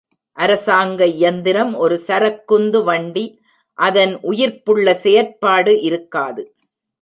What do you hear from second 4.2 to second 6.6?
உயிர்ப்புள்ள செயற்பாடு இருக்காது.